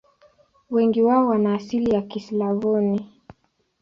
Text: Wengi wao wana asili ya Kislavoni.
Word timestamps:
Wengi 0.69 1.01
wao 1.01 1.27
wana 1.27 1.55
asili 1.55 1.91
ya 1.91 2.01
Kislavoni. 2.01 3.11